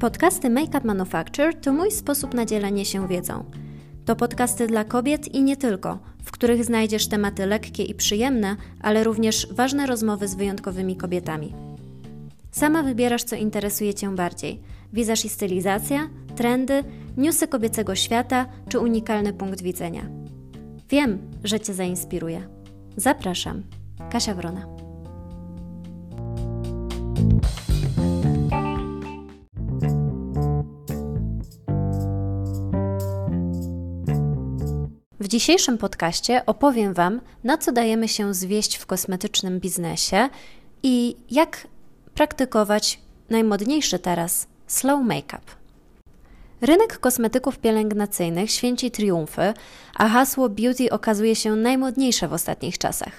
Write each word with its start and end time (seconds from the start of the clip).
Podcasty 0.00 0.50
Makeup 0.50 0.84
Manufacture 0.84 1.54
to 1.54 1.72
mój 1.72 1.90
sposób 1.90 2.34
na 2.34 2.46
dzielenie 2.46 2.84
się 2.84 3.08
wiedzą. 3.08 3.44
To 4.04 4.16
podcasty 4.16 4.66
dla 4.66 4.84
kobiet 4.84 5.34
i 5.34 5.42
nie 5.42 5.56
tylko, 5.56 5.98
w 6.24 6.30
których 6.30 6.64
znajdziesz 6.64 7.08
tematy 7.08 7.46
lekkie 7.46 7.84
i 7.84 7.94
przyjemne, 7.94 8.56
ale 8.80 9.04
również 9.04 9.48
ważne 9.52 9.86
rozmowy 9.86 10.28
z 10.28 10.34
wyjątkowymi 10.34 10.96
kobietami. 10.96 11.54
Sama 12.50 12.82
wybierasz, 12.82 13.24
co 13.24 13.36
interesuje 13.36 13.94
Cię 13.94 14.14
bardziej: 14.14 14.60
wizaż 14.92 15.24
i 15.24 15.28
stylizacja, 15.28 16.08
trendy, 16.36 16.84
newsy 17.16 17.48
kobiecego 17.48 17.94
świata 17.94 18.46
czy 18.68 18.78
unikalny 18.78 19.32
punkt 19.32 19.62
widzenia. 19.62 20.02
Wiem, 20.90 21.18
że 21.44 21.60
Cię 21.60 21.74
zainspiruje. 21.74 22.48
Zapraszam, 22.96 23.62
Kasia 24.10 24.34
Wrona. 24.34 24.66
W 35.20 35.28
dzisiejszym 35.28 35.78
podcaście 35.78 36.46
opowiem 36.46 36.94
Wam, 36.94 37.20
na 37.44 37.58
co 37.58 37.72
dajemy 37.72 38.08
się 38.08 38.34
zwieść 38.34 38.76
w 38.76 38.86
kosmetycznym 38.86 39.60
biznesie 39.60 40.28
i 40.82 41.16
jak 41.30 41.66
praktykować 42.14 43.00
najmodniejszy 43.30 43.98
teraz 43.98 44.49
slow 44.70 45.04
make-up. 45.04 45.42
Rynek 46.60 46.98
kosmetyków 46.98 47.58
pielęgnacyjnych 47.58 48.50
święci 48.50 48.90
triumfy, 48.90 49.54
a 49.96 50.08
hasło 50.08 50.48
beauty 50.48 50.90
okazuje 50.90 51.36
się 51.36 51.56
najmodniejsze 51.56 52.28
w 52.28 52.32
ostatnich 52.32 52.78
czasach. 52.78 53.12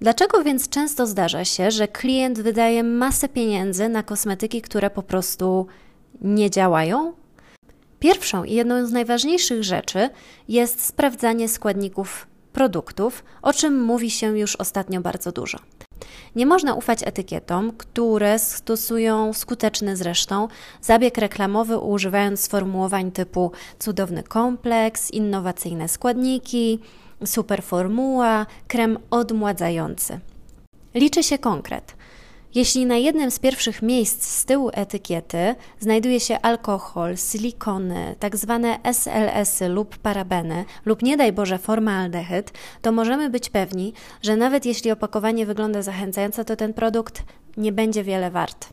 Dlaczego 0.00 0.42
więc 0.42 0.68
często 0.68 1.06
zdarza 1.06 1.44
się, 1.44 1.70
że 1.70 1.88
klient 1.88 2.40
wydaje 2.40 2.82
masę 2.82 3.28
pieniędzy 3.28 3.88
na 3.88 4.02
kosmetyki, 4.02 4.62
które 4.62 4.90
po 4.90 5.02
prostu 5.02 5.66
nie 6.20 6.50
działają? 6.50 7.12
Pierwszą 8.00 8.44
i 8.44 8.52
jedną 8.52 8.86
z 8.86 8.92
najważniejszych 8.92 9.64
rzeczy 9.64 10.10
jest 10.48 10.84
sprawdzanie 10.84 11.48
składników 11.48 12.26
produktów, 12.52 13.24
o 13.42 13.52
czym 13.52 13.84
mówi 13.84 14.10
się 14.10 14.38
już 14.38 14.56
ostatnio 14.56 15.00
bardzo 15.00 15.32
dużo. 15.32 15.58
Nie 16.36 16.46
można 16.46 16.74
ufać 16.74 17.02
etykietom, 17.02 17.72
które 17.72 18.38
stosują 18.38 19.32
skuteczny 19.32 19.96
zresztą 19.96 20.48
zabieg 20.80 21.18
reklamowy, 21.18 21.78
używając 21.78 22.40
sformułowań 22.40 23.12
typu 23.12 23.52
cudowny 23.78 24.22
kompleks, 24.22 25.10
innowacyjne 25.10 25.88
składniki, 25.88 26.78
super 27.24 27.62
formuła, 27.62 28.46
krem 28.68 28.98
odmładzający. 29.10 30.20
Liczy 30.94 31.22
się 31.22 31.38
konkret. 31.38 31.94
Jeśli 32.56 32.86
na 32.86 32.96
jednym 32.96 33.30
z 33.30 33.38
pierwszych 33.38 33.82
miejsc 33.82 34.26
z 34.26 34.44
tyłu 34.44 34.70
etykiety 34.72 35.54
znajduje 35.80 36.20
się 36.20 36.40
alkohol, 36.40 37.16
silikony, 37.16 38.14
tak 38.18 38.36
zwane 38.36 38.78
SLS-y 38.84 39.68
lub 39.68 39.98
parabeny, 39.98 40.64
lub 40.84 41.02
nie 41.02 41.16
daj 41.16 41.32
Boże 41.32 41.58
formaldehyd, 41.58 42.52
to 42.82 42.92
możemy 42.92 43.30
być 43.30 43.50
pewni, 43.50 43.92
że 44.22 44.36
nawet 44.36 44.66
jeśli 44.66 44.90
opakowanie 44.90 45.46
wygląda 45.46 45.82
zachęcająco, 45.82 46.44
to 46.44 46.56
ten 46.56 46.74
produkt 46.74 47.22
nie 47.56 47.72
będzie 47.72 48.04
wiele 48.04 48.30
wart. 48.30 48.68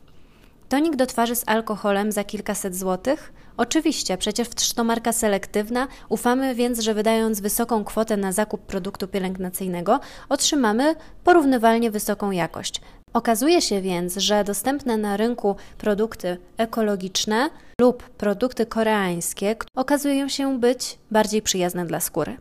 Tonik 0.68 0.96
do 0.96 1.06
twarzy 1.06 1.36
z 1.36 1.48
alkoholem 1.48 2.12
za 2.12 2.24
kilkaset 2.24 2.76
złotych? 2.76 3.32
Oczywiście, 3.56 4.16
przecież 4.18 4.48
to 4.74 4.84
marka 4.84 5.12
selektywna, 5.12 5.88
ufamy 6.08 6.54
więc, 6.54 6.78
że 6.80 6.94
wydając 6.94 7.40
wysoką 7.40 7.84
kwotę 7.84 8.16
na 8.16 8.32
zakup 8.32 8.60
produktu 8.60 9.08
pielęgnacyjnego, 9.08 10.00
otrzymamy 10.28 10.94
porównywalnie 11.24 11.90
wysoką 11.90 12.30
jakość. 12.30 12.80
Okazuje 13.14 13.62
się 13.62 13.80
więc, 13.80 14.16
że 14.16 14.44
dostępne 14.44 14.96
na 14.96 15.16
rynku 15.16 15.56
produkty 15.78 16.36
ekologiczne 16.56 17.50
lub 17.80 18.02
produkty 18.02 18.66
koreańskie 18.66 19.56
okazują 19.76 20.28
się 20.28 20.58
być 20.58 20.98
bardziej 21.10 21.42
przyjazne 21.42 21.86
dla 21.86 22.00
skóry. 22.00 22.36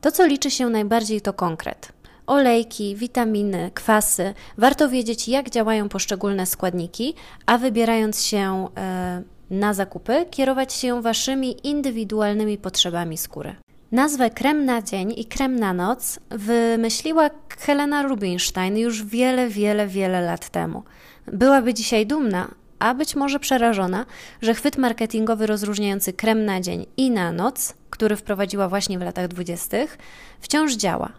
To, 0.00 0.12
co 0.12 0.26
liczy 0.26 0.50
się 0.50 0.68
najbardziej, 0.68 1.20
to 1.20 1.32
konkret. 1.32 1.92
Olejki, 2.26 2.96
witaminy, 2.96 3.70
kwasy. 3.74 4.34
Warto 4.58 4.88
wiedzieć, 4.88 5.28
jak 5.28 5.50
działają 5.50 5.88
poszczególne 5.88 6.46
składniki, 6.46 7.14
a 7.46 7.58
wybierając 7.58 8.24
się 8.24 8.68
e, 8.76 9.22
na 9.50 9.74
zakupy, 9.74 10.26
kierować 10.30 10.72
się 10.72 11.02
Waszymi 11.02 11.66
indywidualnymi 11.66 12.58
potrzebami 12.58 13.18
skóry. 13.18 13.56
Nazwę 13.92 14.30
krem 14.30 14.64
na 14.64 14.82
dzień 14.82 15.14
i 15.16 15.24
krem 15.24 15.56
na 15.56 15.72
noc 15.72 16.18
wymyśliła 16.30 17.30
Helena 17.58 18.02
Rubinstein 18.02 18.76
już 18.78 19.04
wiele, 19.04 19.48
wiele, 19.48 19.86
wiele 19.86 20.20
lat 20.20 20.48
temu. 20.48 20.82
Byłaby 21.26 21.74
dzisiaj 21.74 22.06
dumna, 22.06 22.48
a 22.78 22.94
być 22.94 23.16
może 23.16 23.40
przerażona, 23.40 24.06
że 24.42 24.54
chwyt 24.54 24.78
marketingowy 24.78 25.46
rozróżniający 25.46 26.12
krem 26.12 26.44
na 26.44 26.60
dzień 26.60 26.86
i 26.96 27.10
na 27.10 27.32
noc, 27.32 27.74
który 27.90 28.16
wprowadziła 28.16 28.68
właśnie 28.68 28.98
w 28.98 29.02
latach 29.02 29.28
dwudziestych, 29.28 29.98
wciąż 30.40 30.74
działa. 30.74 31.12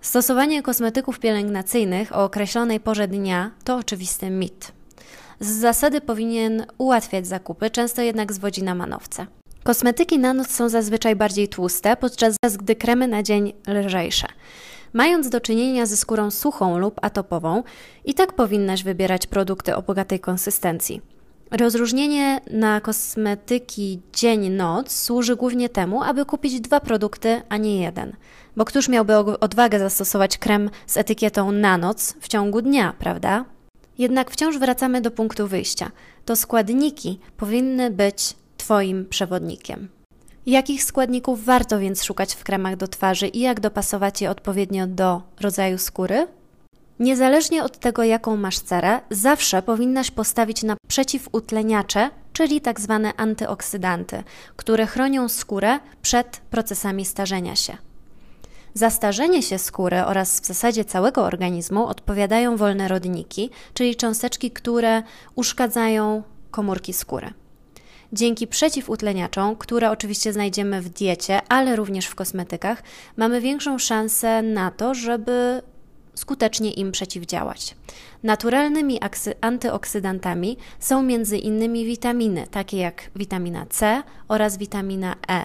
Stosowanie 0.00 0.62
kosmetyków 0.62 1.18
pielęgnacyjnych 1.18 2.16
o 2.16 2.24
określonej 2.24 2.80
porze 2.80 3.08
dnia 3.08 3.50
to 3.64 3.76
oczywisty 3.76 4.30
mit. 4.30 4.72
Z 5.40 5.48
zasady 5.48 6.00
powinien 6.00 6.66
ułatwiać 6.78 7.26
zakupy, 7.26 7.70
często 7.70 8.02
jednak 8.02 8.32
zwodzi 8.32 8.62
na 8.62 8.74
manowce. 8.74 9.26
Kosmetyki 9.66 10.18
na 10.18 10.34
noc 10.34 10.50
są 10.50 10.68
zazwyczaj 10.68 11.16
bardziej 11.16 11.48
tłuste, 11.48 11.96
podczas 11.96 12.36
gdy 12.58 12.76
kremy 12.76 13.08
na 13.08 13.22
dzień 13.22 13.52
lżejsze. 13.68 14.26
Mając 14.92 15.28
do 15.28 15.40
czynienia 15.40 15.86
ze 15.86 15.96
skórą 15.96 16.30
suchą 16.30 16.78
lub 16.78 16.98
atopową, 17.02 17.62
i 18.04 18.14
tak 18.14 18.32
powinnaś 18.32 18.82
wybierać 18.82 19.26
produkty 19.26 19.76
o 19.76 19.82
bogatej 19.82 20.20
konsystencji. 20.20 21.00
Rozróżnienie 21.50 22.40
na 22.50 22.80
kosmetyki 22.80 24.00
dzień-noc 24.12 24.92
służy 24.92 25.36
głównie 25.36 25.68
temu, 25.68 26.02
aby 26.02 26.24
kupić 26.24 26.60
dwa 26.60 26.80
produkty, 26.80 27.42
a 27.48 27.56
nie 27.56 27.80
jeden. 27.80 28.16
Bo 28.56 28.64
któż 28.64 28.88
miałby 28.88 29.16
odwagę 29.16 29.78
zastosować 29.78 30.38
krem 30.38 30.70
z 30.86 30.96
etykietą 30.96 31.52
na 31.52 31.78
noc 31.78 32.14
w 32.20 32.28
ciągu 32.28 32.62
dnia, 32.62 32.94
prawda? 32.98 33.44
Jednak 33.98 34.30
wciąż 34.30 34.58
wracamy 34.58 35.00
do 35.00 35.10
punktu 35.10 35.46
wyjścia. 35.46 35.90
To 36.24 36.36
składniki 36.36 37.20
powinny 37.36 37.90
być 37.90 38.34
Twoim 38.66 39.06
przewodnikiem. 39.06 39.88
Jakich 40.46 40.84
składników 40.84 41.44
warto 41.44 41.78
więc 41.78 42.04
szukać 42.04 42.34
w 42.34 42.44
kremach 42.44 42.76
do 42.76 42.88
twarzy 42.88 43.26
i 43.26 43.40
jak 43.40 43.60
dopasować 43.60 44.20
je 44.20 44.30
odpowiednio 44.30 44.86
do 44.86 45.22
rodzaju 45.40 45.78
skóry? 45.78 46.26
Niezależnie 47.00 47.64
od 47.64 47.78
tego, 47.78 48.02
jaką 48.02 48.36
masz 48.36 48.58
cerę, 48.58 49.00
zawsze 49.10 49.62
powinnaś 49.62 50.10
postawić 50.10 50.62
na 50.62 50.76
przeciwutleniacze, 50.88 52.10
czyli 52.32 52.60
tak 52.60 52.80
zwane 52.80 53.12
antyoksydanty, 53.16 54.22
które 54.56 54.86
chronią 54.86 55.28
skórę 55.28 55.78
przed 56.02 56.36
procesami 56.36 57.04
starzenia 57.04 57.56
się. 57.56 57.76
Za 58.74 58.90
starzenie 58.90 59.42
się 59.42 59.58
skóry 59.58 60.04
oraz 60.04 60.40
w 60.40 60.46
zasadzie 60.46 60.84
całego 60.84 61.24
organizmu 61.24 61.86
odpowiadają 61.86 62.56
wolne 62.56 62.88
rodniki, 62.88 63.50
czyli 63.74 63.96
cząsteczki, 63.96 64.50
które 64.50 65.02
uszkadzają 65.34 66.22
komórki 66.50 66.92
skóry. 66.92 67.45
Dzięki 68.12 68.46
przeciwutleniaczom, 68.46 69.56
które 69.56 69.90
oczywiście 69.90 70.32
znajdziemy 70.32 70.82
w 70.82 70.88
diecie, 70.88 71.40
ale 71.48 71.76
również 71.76 72.06
w 72.06 72.14
kosmetykach, 72.14 72.82
mamy 73.16 73.40
większą 73.40 73.78
szansę 73.78 74.42
na 74.42 74.70
to, 74.70 74.94
żeby 74.94 75.62
skutecznie 76.14 76.72
im 76.72 76.92
przeciwdziałać. 76.92 77.74
Naturalnymi 78.22 79.00
antyoksydantami 79.40 80.56
są 80.80 80.98
m.in. 81.00 81.72
witaminy, 81.72 82.46
takie 82.50 82.76
jak 82.76 83.10
witamina 83.16 83.66
C 83.70 84.02
oraz 84.28 84.56
witamina 84.58 85.14
E. 85.28 85.44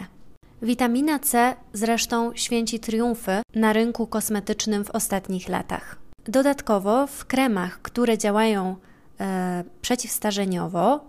Witamina 0.61 1.19
C 1.19 1.55
zresztą 1.73 2.31
święci 2.35 2.79
triumfy 2.79 3.41
na 3.55 3.73
rynku 3.73 4.07
kosmetycznym 4.07 4.85
w 4.85 4.89
ostatnich 4.89 5.49
latach. 5.49 5.97
Dodatkowo 6.25 7.07
w 7.07 7.25
kremach, 7.25 7.81
które 7.81 8.17
działają 8.17 8.75
e, 9.19 9.63
przeciwstarzeniowo, 9.81 11.05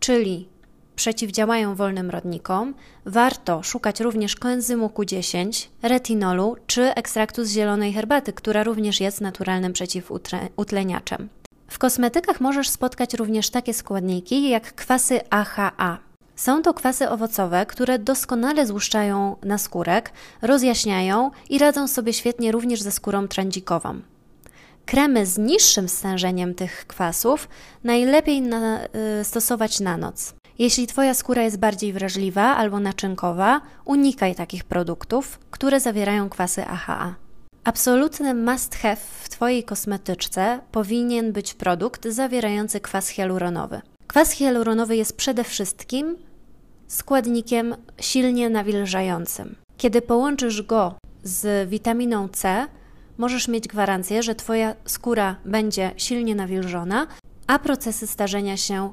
czyli 0.00 0.48
przeciwdziałają 0.96 1.74
wolnym 1.74 2.10
rodnikom, 2.10 2.74
warto 3.06 3.62
szukać 3.62 4.00
również 4.00 4.36
koenzymu 4.36 4.86
Q10, 4.86 5.68
retinolu 5.82 6.56
czy 6.66 6.94
ekstraktu 6.94 7.44
z 7.44 7.50
zielonej 7.50 7.92
herbaty, 7.92 8.32
która 8.32 8.62
również 8.62 9.00
jest 9.00 9.20
naturalnym 9.20 9.72
przeciwutleniaczem. 9.72 11.28
W 11.68 11.78
kosmetykach 11.78 12.40
możesz 12.40 12.68
spotkać 12.68 13.14
również 13.14 13.50
takie 13.50 13.74
składniki 13.74 14.48
jak 14.48 14.74
kwasy 14.74 15.20
AHA. 15.30 15.98
Są 16.36 16.62
to 16.62 16.74
kwasy 16.74 17.10
owocowe, 17.10 17.66
które 17.66 17.98
doskonale 17.98 18.66
złuszczają 18.66 19.36
naskórek, 19.42 20.12
rozjaśniają 20.42 21.30
i 21.50 21.58
radzą 21.58 21.88
sobie 21.88 22.12
świetnie 22.12 22.52
również 22.52 22.82
ze 22.82 22.92
skórą 22.92 23.28
trędzikową. 23.28 24.00
Kremy 24.86 25.26
z 25.26 25.38
niższym 25.38 25.88
stężeniem 25.88 26.54
tych 26.54 26.86
kwasów 26.86 27.48
najlepiej 27.84 28.42
na, 28.42 28.84
y, 29.20 29.24
stosować 29.24 29.80
na 29.80 29.96
noc. 29.96 30.34
Jeśli 30.58 30.86
Twoja 30.86 31.14
skóra 31.14 31.42
jest 31.42 31.58
bardziej 31.58 31.92
wrażliwa 31.92 32.56
albo 32.56 32.80
naczynkowa, 32.80 33.60
unikaj 33.84 34.34
takich 34.34 34.64
produktów, 34.64 35.38
które 35.50 35.80
zawierają 35.80 36.28
kwasy 36.28 36.66
AHA. 36.66 37.14
Absolutny 37.64 38.34
must 38.34 38.74
have 38.74 38.96
w 39.22 39.28
Twojej 39.28 39.64
kosmetyczce 39.64 40.60
powinien 40.72 41.32
być 41.32 41.54
produkt 41.54 42.08
zawierający 42.08 42.80
kwas 42.80 43.08
hialuronowy. 43.08 43.80
Kwas 44.06 44.30
hialuronowy 44.30 44.96
jest 44.96 45.16
przede 45.16 45.44
wszystkim 45.44 46.16
składnikiem 46.88 47.76
silnie 48.00 48.50
nawilżającym. 48.50 49.54
Kiedy 49.76 50.02
połączysz 50.02 50.62
go 50.62 50.94
z 51.22 51.70
witaminą 51.70 52.28
C, 52.28 52.66
możesz 53.18 53.48
mieć 53.48 53.68
gwarancję, 53.68 54.22
że 54.22 54.34
Twoja 54.34 54.74
skóra 54.84 55.36
będzie 55.44 55.90
silnie 55.96 56.34
nawilżona, 56.34 57.06
a 57.46 57.58
procesy 57.58 58.06
starzenia 58.06 58.56
się 58.56 58.92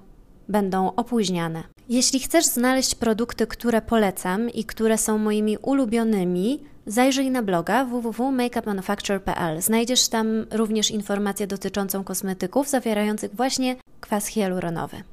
będą 0.49 0.95
opóźniane. 0.95 1.63
Jeśli 1.89 2.19
chcesz 2.19 2.45
znaleźć 2.45 2.95
produkty, 2.95 3.47
które 3.47 3.81
polecam 3.81 4.49
i 4.49 4.63
które 4.63 4.97
są 4.97 5.17
moimi 5.17 5.57
ulubionymi, 5.57 6.59
zajrzyj 6.85 7.31
na 7.31 7.43
bloga 7.43 7.85
www.makeupmanufacture.pl. 7.85 9.61
Znajdziesz 9.61 10.07
tam 10.07 10.45
również 10.51 10.91
informacje 10.91 11.47
dotyczącą 11.47 12.03
kosmetyków 12.03 12.69
zawierających 12.69 13.35
właśnie 13.35 13.75
kwas 14.01 14.27
hialuronowy. 14.27 15.03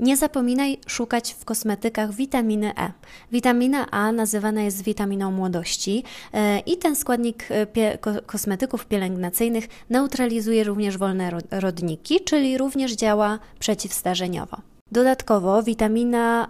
Nie 0.00 0.16
zapominaj 0.16 0.78
szukać 0.86 1.34
w 1.34 1.44
kosmetykach 1.44 2.12
witaminy 2.12 2.72
E. 2.76 2.92
Witamina 3.32 3.90
A 3.90 4.12
nazywana 4.12 4.62
jest 4.62 4.82
witaminą 4.82 5.30
młodości 5.30 6.04
e, 6.32 6.58
i 6.58 6.76
ten 6.76 6.96
składnik 6.96 7.48
e, 7.50 7.98
kosmetyków 8.26 8.86
pielęgnacyjnych 8.86 9.68
neutralizuje 9.90 10.64
również 10.64 10.98
wolne 10.98 11.30
rodniki, 11.50 12.20
czyli 12.24 12.58
również 12.58 12.92
działa 12.92 13.38
przeciwstarzeniowo. 13.58 14.56
Dodatkowo 14.92 15.62
witamina 15.62 16.48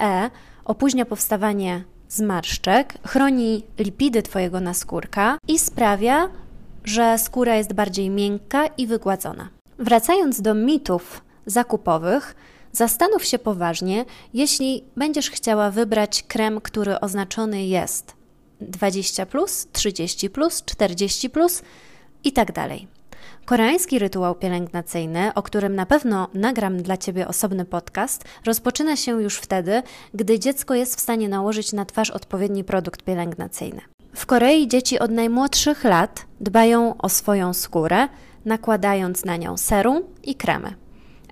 E 0.00 0.30
opóźnia 0.64 1.04
powstawanie 1.04 1.84
zmarszczek, 2.08 2.94
chroni 3.06 3.62
lipidy 3.78 4.22
Twojego 4.22 4.60
naskórka 4.60 5.38
i 5.48 5.58
sprawia, 5.58 6.28
że 6.84 7.18
skóra 7.18 7.56
jest 7.56 7.72
bardziej 7.72 8.10
miękka 8.10 8.66
i 8.66 8.86
wygładzona. 8.86 9.48
Wracając 9.78 10.40
do 10.40 10.54
mitów 10.54 11.22
zakupowych, 11.46 12.34
Zastanów 12.74 13.24
się 13.24 13.38
poważnie, 13.38 14.04
jeśli 14.34 14.84
będziesz 14.96 15.30
chciała 15.30 15.70
wybrać 15.70 16.22
krem, 16.22 16.60
który 16.60 17.00
oznaczony 17.00 17.66
jest 17.66 18.14
20, 18.60 19.26
30, 19.72 20.30
40 20.64 21.30
i 22.24 22.32
tak 22.32 22.52
dalej. 22.52 22.88
Koreański 23.44 23.98
rytuał 23.98 24.34
pielęgnacyjny, 24.34 25.34
o 25.34 25.42
którym 25.42 25.74
na 25.74 25.86
pewno 25.86 26.28
nagram 26.34 26.82
dla 26.82 26.96
Ciebie 26.96 27.28
osobny 27.28 27.64
podcast, 27.64 28.24
rozpoczyna 28.44 28.96
się 28.96 29.22
już 29.22 29.36
wtedy, 29.36 29.82
gdy 30.14 30.38
dziecko 30.38 30.74
jest 30.74 30.96
w 30.96 31.00
stanie 31.00 31.28
nałożyć 31.28 31.72
na 31.72 31.84
twarz 31.84 32.10
odpowiedni 32.10 32.64
produkt 32.64 33.02
pielęgnacyjny. 33.02 33.80
W 34.14 34.26
Korei 34.26 34.68
dzieci 34.68 34.98
od 34.98 35.10
najmłodszych 35.10 35.84
lat 35.84 36.26
dbają 36.40 36.96
o 36.96 37.08
swoją 37.08 37.54
skórę, 37.54 38.08
nakładając 38.44 39.24
na 39.24 39.36
nią 39.36 39.56
serum 39.56 40.02
i 40.22 40.34
kremy. 40.34 40.83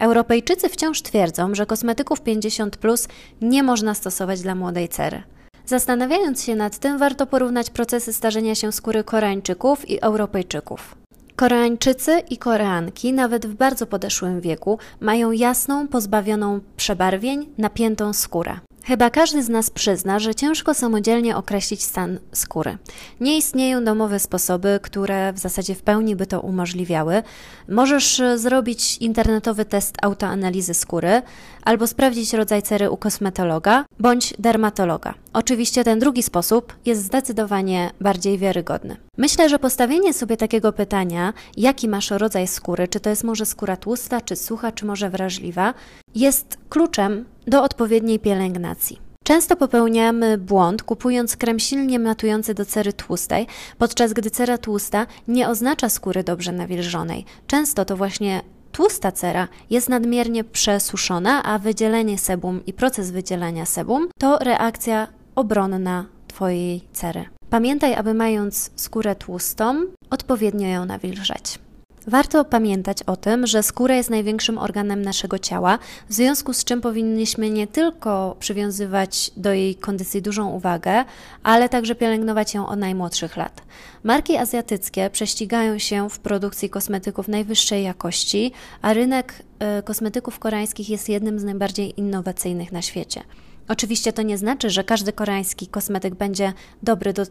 Europejczycy 0.03 0.69
wciąż 0.69 1.03
twierdzą, 1.03 1.55
że 1.55 1.67
kosmetyków 1.67 2.21
50 2.21 2.77
plus 2.77 3.09
nie 3.41 3.63
można 3.63 3.95
stosować 3.95 4.41
dla 4.41 4.55
młodej 4.55 4.89
cery. 4.89 5.23
Zastanawiając 5.67 6.45
się 6.45 6.57
nad 6.57 6.79
tym, 6.79 6.99
warto 6.99 7.27
porównać 7.27 7.71
procesy 7.71 8.13
starzenia 8.13 8.55
się 8.55 8.73
skóry 8.73 9.05
Koreańczyków 9.05 9.91
i 9.91 10.01
Europejczyków. 10.01 10.95
Koreańczycy 11.37 12.23
i 12.31 12.37
Koreanki, 12.37 13.13
nawet 13.13 13.47
w 13.47 13.55
bardzo 13.55 13.87
podeszłym 13.87 14.41
wieku, 14.41 14.79
mają 15.01 15.33
jasną, 15.33 15.89
pozbawioną 15.89 16.61
przebarwień, 16.77 17.49
napiętą 17.59 18.13
skórę. 18.13 18.59
Chyba 18.85 19.11
każdy 19.11 19.43
z 19.43 19.49
nas 19.49 19.71
przyzna, 19.71 20.19
że 20.19 20.35
ciężko 20.35 20.75
samodzielnie 20.75 21.37
określić 21.37 21.83
stan 21.83 22.19
skóry. 22.33 22.79
Nie 23.21 23.37
istnieją 23.39 23.85
domowe 23.85 24.19
sposoby, 24.19 24.81
które 24.83 25.33
w 25.33 25.39
zasadzie 25.39 25.75
w 25.75 25.83
pełni 25.83 26.17
by 26.17 26.27
to 26.27 26.41
umożliwiały. 26.41 27.23
Możesz 27.69 28.21
e, 28.21 28.39
zrobić 28.39 28.99
internetowy 28.99 29.65
test 29.65 29.97
autoanalizy 30.03 30.75
skóry 30.75 31.23
albo 31.65 31.87
sprawdzić 31.87 32.33
rodzaj 32.33 32.63
cery 32.63 32.91
u 32.91 32.97
kosmetologa 32.97 33.85
bądź 33.99 34.35
dermatologa. 34.39 35.15
Oczywiście 35.33 35.85
ten 35.85 35.99
drugi 35.99 36.23
sposób 36.23 36.75
jest 36.87 37.03
zdecydowanie 37.03 37.91
bardziej 38.01 38.39
wiarygodny. 38.39 38.97
Myślę, 39.19 39.49
że 39.49 39.59
postawienie 39.59 40.13
sobie 40.13 40.37
takiego 40.37 40.73
pytania, 40.73 41.33
jaki 41.57 41.89
masz 41.89 42.11
rodzaj 42.11 42.47
skóry, 42.47 42.89
czy 42.89 43.01
to 43.01 43.11
jest 43.11 43.25
może 43.25 43.47
skóra 43.47 43.77
tłusta, 43.77 44.21
czy 44.21 44.37
sucha, 44.37 44.73
czy 44.73 44.87
może 44.87 45.11
wrażliwa, 45.11 45.75
jest 46.15 46.59
kluczem 46.69 47.25
do 47.47 47.63
odpowiedniej 47.63 48.19
pielęgnacji. 48.19 49.01
Często 49.25 49.57
popełniamy 49.57 50.39
błąd, 50.39 50.83
kupując 50.83 51.37
krem 51.37 51.59
silnie 51.59 51.99
matujący 51.99 52.55
do 52.55 52.65
cery 52.65 52.93
tłustej, 52.93 53.47
podczas 53.79 54.13
gdy 54.13 54.31
cera 54.31 54.59
tłusta 54.59 55.07
nie 55.29 55.49
oznacza 55.49 55.89
skóry 55.89 56.25
dobrze 56.25 56.53
nawilżonej. 56.53 57.25
Często 57.47 57.85
to 57.85 57.97
właśnie 57.97 58.41
tłusta 58.73 59.13
cera 59.13 59.49
jest 59.71 59.89
nadmiernie 59.89 60.45
przesuszona, 60.45 61.43
a 61.43 61.59
wydzielenie 61.59 62.19
sebum 62.19 62.67
i 62.67 62.73
proces 62.73 63.11
wydzielania 63.11 63.67
sebum 63.67 64.09
to 64.19 64.39
reakcja 64.39 65.09
obronna 65.35 66.07
Twojej 66.29 66.81
cery. 66.93 67.42
Pamiętaj, 67.53 67.95
aby 67.95 68.15
mając 68.15 68.71
skórę 68.77 69.15
tłustą, 69.15 69.85
odpowiednio 70.11 70.69
ją 70.69 70.85
nawilżać. 70.85 71.59
Warto 72.07 72.45
pamiętać 72.45 73.03
o 73.03 73.17
tym, 73.17 73.47
że 73.47 73.63
skóra 73.63 73.95
jest 73.95 74.11
największym 74.11 74.59
organem 74.59 75.03
naszego 75.03 75.39
ciała, 75.39 75.79
w 76.09 76.13
związku 76.13 76.53
z 76.53 76.65
czym 76.65 76.81
powinniśmy 76.81 77.51
nie 77.51 77.67
tylko 77.67 78.37
przywiązywać 78.39 79.31
do 79.37 79.53
jej 79.53 79.75
kondycji 79.75 80.23
dużą 80.23 80.51
uwagę, 80.51 81.05
ale 81.43 81.69
także 81.69 81.95
pielęgnować 81.95 82.55
ją 82.55 82.69
od 82.69 82.79
najmłodszych 82.79 83.37
lat. 83.37 83.63
Marki 84.05 84.37
azjatyckie 84.37 85.11
prześcigają 85.11 85.79
się 85.79 86.11
w 86.11 86.19
produkcji 86.19 86.71
kosmetyków 86.71 87.29
najwyższej 87.29 87.85
jakości, 87.85 88.53
a 88.83 88.93
rynek 88.93 89.43
y, 89.79 89.83
kosmetyków 89.83 90.39
koreańskich 90.39 90.91
jest 90.91 91.09
jednym 91.09 91.39
z 91.39 91.45
najbardziej 91.45 92.01
innowacyjnych 92.01 92.73
na 92.73 92.83
świecie. 92.83 93.23
Oczywiście 93.69 94.13
to 94.13 94.23
nie 94.23 94.39
znaczy, 94.39 94.71
że 94.71 94.85
każdy 94.85 95.13
koreański 95.13 95.67
kosmetyk 95.67 96.15
będzie 96.15 96.53
dobry 96.83 97.13
do, 97.13 97.23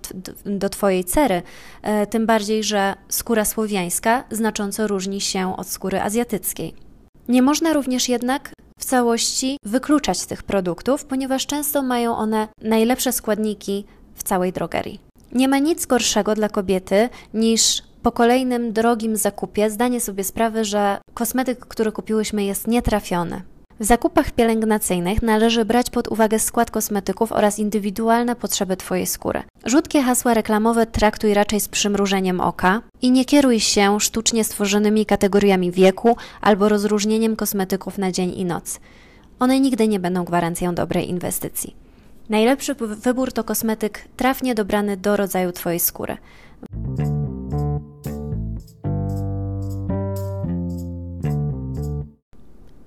do, 0.46 0.70
Twojej 0.70 1.06
cery, 1.06 1.42
e, 1.82 2.08
tym 2.08 2.26
bardziej, 2.26 2.64
że 2.64 2.96
skóra 3.10 3.46
słowiańska 3.46 4.24
znacząco 4.32 4.88
różni 4.88 5.22
się 5.22 5.58
od 5.58 5.68
skóry 5.68 6.02
azjatyckiej. 6.02 6.74
Nie 7.28 7.42
można 7.42 7.74
również 7.74 8.10
jednak 8.10 8.54
w 8.80 8.86
całości 8.86 9.58
wykluczać 9.66 10.26
tych 10.26 10.44
produktów, 10.44 11.06
ponieważ 11.06 11.46
często 11.46 11.82
mają 11.82 12.18
one 12.18 12.48
najlepsze 12.62 13.12
składniki 13.12 13.86
w 14.16 14.24
całej 14.24 14.54
drogerii. 14.54 15.00
Nie 15.32 15.48
ma 15.48 15.60
nic 15.60 15.86
gorszego 15.86 16.36
dla 16.36 16.50
kobiety 16.50 17.10
niż 17.34 17.84
po 18.02 18.12
kolejnym 18.12 18.74
drogim 18.74 19.18
zakupie 19.18 19.70
zdanie 19.70 20.02
sobie 20.02 20.24
sprawy, 20.24 20.66
że 20.66 20.98
kosmetyk, 21.14 21.60
który 21.60 21.92
kupiłyśmy, 21.92 22.44
jest 22.44 22.68
nietrafiony. 22.68 23.42
W 23.82 23.86
zakupach 23.86 24.32
pielęgnacyjnych 24.32 25.22
należy 25.22 25.66
brać 25.66 25.90
pod 25.90 26.08
uwagę 26.08 26.40
skład 26.40 26.72
kosmetyków 26.72 27.32
oraz 27.32 27.60
indywidualne 27.60 28.36
potrzeby 28.36 28.78
Twojej 28.78 29.08
skóry. 29.08 29.44
Rzutkie 29.66 30.02
hasła 30.02 30.34
reklamowe 30.34 30.86
traktuj 30.86 31.34
raczej 31.34 31.60
z 31.60 31.68
przymrużeniem 31.68 32.42
oka 32.42 32.82
i 33.02 33.12
nie 33.12 33.26
kieruj 33.26 33.60
się 33.60 34.00
sztucznie 34.00 34.44
stworzonymi 34.44 35.06
kategoriami 35.06 35.72
wieku 35.72 36.18
albo 36.42 36.70
rozróżnieniem 36.70 37.36
kosmetyków 37.36 37.98
na 37.98 38.12
dzień 38.12 38.34
i 38.40 38.46
noc. 38.46 38.80
One 39.40 39.60
nigdy 39.60 39.88
nie 39.88 40.00
będą 40.00 40.24
gwarancją 40.24 40.76
dobrej 40.76 41.10
inwestycji. 41.10 41.76
Najlepszy 42.30 42.76
wybór 42.76 43.34
to 43.34 43.44
kosmetyk 43.44 44.08
trafnie 44.18 44.56
dobrany 44.56 44.98
do 44.98 45.18
rodzaju 45.18 45.52
Twojej 45.52 45.80
skóry. 45.80 46.18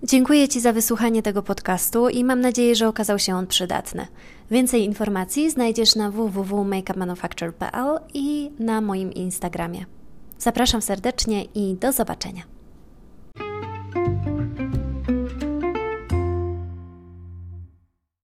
Dziękuję 0.07 0.49
Ci 0.49 0.61
za 0.61 0.73
wysłuchanie 0.73 1.23
tego 1.23 1.43
podcastu 1.43 2.09
i 2.09 2.25
mam 2.25 2.41
nadzieję, 2.41 2.75
że 2.75 2.89
okazał 2.89 3.19
się 3.19 3.37
on 3.37 3.47
przydatny. 3.47 4.07
Więcej 4.51 4.85
informacji 4.85 5.51
znajdziesz 5.51 5.97
na 5.97 6.11
www.makeupmanufacture.pl 6.11 7.99
i 8.15 8.51
na 8.59 8.81
moim 8.81 9.13
Instagramie. 9.13 9.85
Zapraszam 10.39 10.83
serdecznie 10.83 11.45
i 11.45 11.75
do 11.75 11.93
zobaczenia. 11.93 12.54